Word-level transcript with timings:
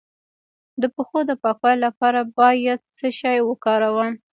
د 0.81 0.83
پښو 0.95 1.19
د 1.29 1.31
پاکوالي 1.43 1.79
لپاره 1.85 2.19
باید 2.39 2.79
څه 2.97 3.07
شی 3.19 3.37
وکاروم؟ 3.43 4.11